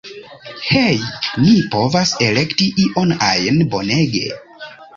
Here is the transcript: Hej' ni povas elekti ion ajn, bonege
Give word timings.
Hej' 0.69 1.03
ni 1.43 1.53
povas 1.75 2.15
elekti 2.29 2.71
ion 2.87 3.15
ajn, 3.29 3.63
bonege 3.77 4.27